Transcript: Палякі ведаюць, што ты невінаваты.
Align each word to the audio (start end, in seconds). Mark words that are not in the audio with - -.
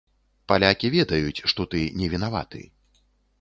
Палякі 0.51 0.89
ведаюць, 0.95 1.43
што 1.53 1.67
ты 1.75 1.83
невінаваты. 2.01 2.65